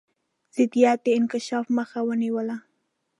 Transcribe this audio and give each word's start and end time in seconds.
ضدیت 0.55 0.99
د 1.05 1.07
انکشاف 1.17 1.65
مخه 1.77 1.99
ونیوله. 2.07 2.57